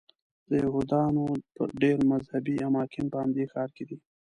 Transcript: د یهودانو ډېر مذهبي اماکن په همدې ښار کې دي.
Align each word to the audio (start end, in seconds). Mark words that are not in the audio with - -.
د 0.49 0.51
یهودانو 0.63 1.23
ډېر 1.81 1.97
مذهبي 2.11 2.55
اماکن 2.67 3.05
په 3.11 3.17
همدې 3.23 3.45
ښار 3.51 3.69
کې 3.75 3.83
دي. 3.89 3.97